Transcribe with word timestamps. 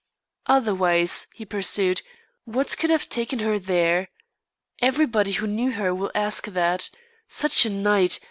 "Otherwise," 0.47 1.27
he 1.35 1.45
pursued, 1.45 2.01
"what 2.45 2.75
could 2.75 2.89
have 2.89 3.07
taken 3.07 3.37
her 3.37 3.59
there? 3.59 4.07
Everybody 4.81 5.33
who 5.33 5.45
knew 5.45 5.73
her 5.73 5.93
will 5.93 6.09
ask 6.15 6.45
that. 6.47 6.89
Such 7.27 7.67
a 7.67 7.69
night! 7.69 8.19